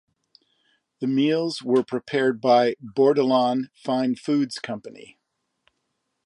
[0.99, 5.19] The meals were prepared by Bordelon Fine Foods Company.